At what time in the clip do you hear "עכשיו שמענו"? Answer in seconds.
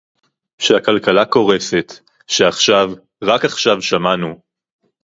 3.45-4.39